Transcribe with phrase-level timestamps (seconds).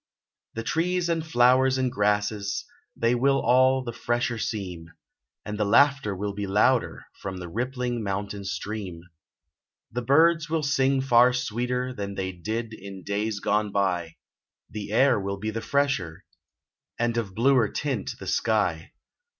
[0.55, 2.65] The trees and flowers and grasses,
[2.95, 4.87] They will all the fresher seem,
[5.45, 9.01] And the laughter will be louder From the rippling mountain stream.
[9.91, 14.15] The birds will sing far sweeter Than they did in days gone by,
[14.71, 16.23] The air will be the fresher,
[16.97, 18.93] And of bluer tint the sky.